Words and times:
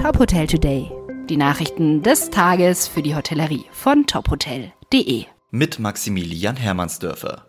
Top 0.00 0.18
Hotel 0.18 0.46
Today. 0.46 0.90
Die 1.28 1.36
Nachrichten 1.36 2.02
des 2.02 2.30
Tages 2.30 2.88
für 2.88 3.02
die 3.02 3.14
Hotellerie 3.14 3.66
von 3.70 4.06
tophotel.de. 4.06 5.26
Mit 5.50 5.78
Maximilian 5.78 6.56
Hermannsdörfer. 6.56 7.44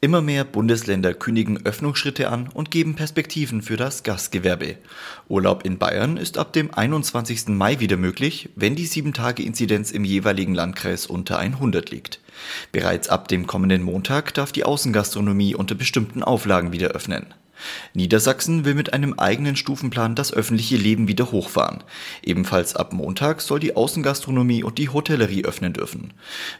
Immer 0.00 0.22
mehr 0.22 0.44
Bundesländer 0.44 1.12
kündigen 1.12 1.66
Öffnungsschritte 1.66 2.30
an 2.30 2.48
und 2.54 2.70
geben 2.70 2.94
Perspektiven 2.94 3.62
für 3.62 3.76
das 3.76 4.04
Gastgewerbe. 4.04 4.76
Urlaub 5.28 5.64
in 5.64 5.78
Bayern 5.78 6.18
ist 6.18 6.38
ab 6.38 6.52
dem 6.52 6.72
21. 6.72 7.48
Mai 7.48 7.80
wieder 7.80 7.96
möglich, 7.96 8.50
wenn 8.54 8.76
die 8.76 8.86
7-Tage-Inzidenz 8.86 9.90
im 9.90 10.04
jeweiligen 10.04 10.54
Landkreis 10.54 11.06
unter 11.06 11.40
100 11.40 11.90
liegt. 11.90 12.20
Bereits 12.70 13.08
ab 13.08 13.26
dem 13.26 13.48
kommenden 13.48 13.82
Montag 13.82 14.34
darf 14.34 14.52
die 14.52 14.62
Außengastronomie 14.62 15.56
unter 15.56 15.74
bestimmten 15.74 16.22
Auflagen 16.22 16.70
wieder 16.70 16.90
öffnen. 16.90 17.34
Niedersachsen 17.94 18.64
will 18.64 18.74
mit 18.74 18.92
einem 18.92 19.14
eigenen 19.14 19.56
Stufenplan 19.56 20.14
das 20.14 20.32
öffentliche 20.32 20.76
Leben 20.76 21.08
wieder 21.08 21.30
hochfahren. 21.30 21.84
Ebenfalls 22.22 22.76
ab 22.76 22.92
Montag 22.92 23.40
soll 23.40 23.60
die 23.60 23.76
Außengastronomie 23.76 24.62
und 24.62 24.78
die 24.78 24.88
Hotellerie 24.88 25.44
öffnen 25.44 25.72
dürfen. 25.72 26.12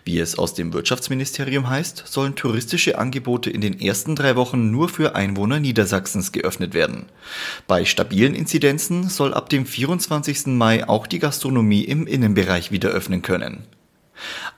Wie 0.04 0.18
es 0.18 0.38
aus 0.38 0.54
dem 0.54 0.72
Wirtschaftsministerium 0.72 1.68
heißt, 1.68 2.04
sollen 2.06 2.34
touristische 2.34 2.98
Angebote 2.98 3.50
in 3.50 3.60
den 3.60 3.80
ersten 3.80 4.16
drei 4.16 4.36
Wochen 4.36 4.70
nur 4.70 4.88
für 4.88 5.14
Einwohner 5.14 5.60
Niedersachsens 5.60 6.32
geöffnet 6.32 6.74
werden. 6.74 7.06
Bei 7.66 7.84
stabilen 7.84 8.34
Inzidenzen 8.34 9.08
soll 9.08 9.34
ab 9.34 9.48
dem 9.48 9.66
24. 9.66 10.46
Mai 10.46 10.88
auch 10.88 11.06
die 11.06 11.18
Gastronomie 11.18 11.84
im 11.84 12.06
Innenbereich 12.06 12.70
wieder 12.70 12.90
öffnen 12.90 13.22
können. 13.22 13.66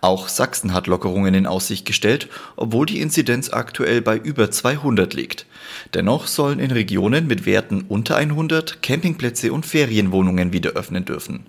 Auch 0.00 0.28
Sachsen 0.28 0.72
hat 0.72 0.86
Lockerungen 0.86 1.34
in 1.34 1.46
Aussicht 1.46 1.86
gestellt, 1.86 2.28
obwohl 2.56 2.86
die 2.86 3.00
Inzidenz 3.00 3.50
aktuell 3.50 4.02
bei 4.02 4.16
über 4.16 4.50
200 4.50 5.14
liegt. 5.14 5.46
Dennoch 5.94 6.26
sollen 6.26 6.58
in 6.58 6.70
Regionen 6.70 7.26
mit 7.26 7.46
Werten 7.46 7.84
unter 7.88 8.16
100 8.16 8.82
Campingplätze 8.82 9.52
und 9.52 9.66
Ferienwohnungen 9.66 10.52
wieder 10.52 10.70
öffnen 10.70 11.04
dürfen. 11.04 11.46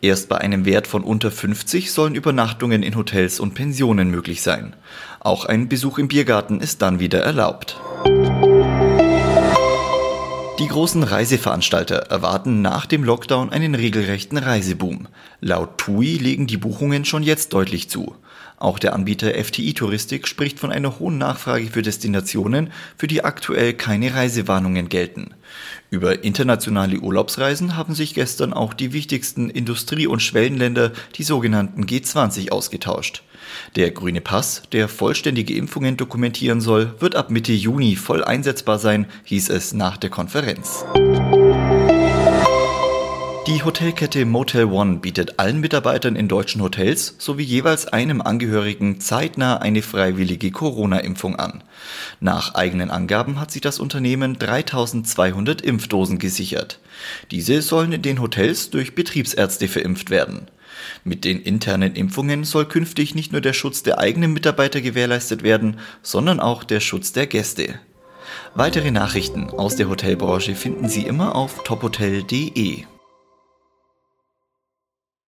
Erst 0.00 0.28
bei 0.28 0.38
einem 0.38 0.64
Wert 0.64 0.86
von 0.86 1.02
unter 1.02 1.30
50 1.30 1.90
sollen 1.90 2.14
Übernachtungen 2.14 2.82
in 2.82 2.96
Hotels 2.96 3.40
und 3.40 3.54
Pensionen 3.54 4.10
möglich 4.10 4.42
sein. 4.42 4.74
Auch 5.20 5.44
ein 5.44 5.68
Besuch 5.68 5.98
im 5.98 6.08
Biergarten 6.08 6.60
ist 6.60 6.82
dann 6.82 7.00
wieder 7.00 7.20
erlaubt. 7.20 7.80
Die 10.58 10.66
großen 10.66 11.04
Reiseveranstalter 11.04 12.10
erwarten 12.10 12.62
nach 12.62 12.84
dem 12.84 13.04
Lockdown 13.04 13.50
einen 13.50 13.76
regelrechten 13.76 14.38
Reiseboom. 14.38 15.06
Laut 15.40 15.78
TUI 15.78 16.16
legen 16.16 16.48
die 16.48 16.56
Buchungen 16.56 17.04
schon 17.04 17.22
jetzt 17.22 17.52
deutlich 17.52 17.88
zu. 17.88 18.16
Auch 18.56 18.80
der 18.80 18.92
Anbieter 18.92 19.32
FTI 19.32 19.72
Touristik 19.72 20.26
spricht 20.26 20.58
von 20.58 20.72
einer 20.72 20.98
hohen 20.98 21.16
Nachfrage 21.16 21.68
für 21.68 21.82
Destinationen, 21.82 22.72
für 22.96 23.06
die 23.06 23.22
aktuell 23.22 23.72
keine 23.72 24.14
Reisewarnungen 24.14 24.88
gelten. 24.88 25.32
Über 25.90 26.22
internationale 26.22 26.98
Urlaubsreisen 26.98 27.76
haben 27.76 27.94
sich 27.94 28.14
gestern 28.14 28.52
auch 28.52 28.74
die 28.74 28.92
wichtigsten 28.92 29.50
Industrie- 29.50 30.06
und 30.06 30.20
Schwellenländer, 30.20 30.92
die 31.16 31.22
sogenannten 31.22 31.84
G20, 31.84 32.50
ausgetauscht. 32.50 33.22
Der 33.76 33.90
grüne 33.90 34.20
Pass, 34.20 34.62
der 34.72 34.88
vollständige 34.88 35.54
Impfungen 35.54 35.96
dokumentieren 35.96 36.60
soll, 36.60 36.94
wird 37.00 37.14
ab 37.14 37.30
Mitte 37.30 37.52
Juni 37.52 37.96
voll 37.96 38.22
einsetzbar 38.22 38.78
sein, 38.78 39.06
hieß 39.24 39.48
es 39.50 39.72
nach 39.72 39.96
der 39.96 40.10
Konferenz. 40.10 40.84
Hotelkette 43.68 44.24
Motel 44.24 44.64
One 44.64 44.96
bietet 44.96 45.38
allen 45.38 45.60
Mitarbeitern 45.60 46.16
in 46.16 46.26
deutschen 46.26 46.62
Hotels 46.62 47.16
sowie 47.18 47.42
jeweils 47.42 47.86
einem 47.86 48.22
Angehörigen 48.22 48.98
zeitnah 48.98 49.58
eine 49.58 49.82
freiwillige 49.82 50.50
Corona-Impfung 50.50 51.36
an. 51.36 51.62
Nach 52.18 52.54
eigenen 52.54 52.90
Angaben 52.90 53.38
hat 53.38 53.50
sich 53.50 53.60
das 53.60 53.78
Unternehmen 53.78 54.38
3200 54.38 55.60
Impfdosen 55.60 56.18
gesichert. 56.18 56.80
Diese 57.30 57.60
sollen 57.60 57.92
in 57.92 58.00
den 58.00 58.22
Hotels 58.22 58.70
durch 58.70 58.94
Betriebsärzte 58.94 59.68
verimpft 59.68 60.08
werden. 60.08 60.46
Mit 61.04 61.26
den 61.26 61.38
internen 61.38 61.94
Impfungen 61.94 62.44
soll 62.44 62.64
künftig 62.64 63.14
nicht 63.14 63.32
nur 63.32 63.42
der 63.42 63.52
Schutz 63.52 63.82
der 63.82 63.98
eigenen 63.98 64.32
Mitarbeiter 64.32 64.80
gewährleistet 64.80 65.42
werden, 65.42 65.76
sondern 66.00 66.40
auch 66.40 66.64
der 66.64 66.80
Schutz 66.80 67.12
der 67.12 67.26
Gäste. 67.26 67.78
Weitere 68.54 68.90
Nachrichten 68.92 69.50
aus 69.50 69.76
der 69.76 69.90
Hotelbranche 69.90 70.54
finden 70.54 70.88
Sie 70.88 71.02
immer 71.02 71.36
auf 71.36 71.64
tophotel.de. 71.64 72.86